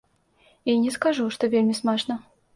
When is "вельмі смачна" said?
1.53-2.21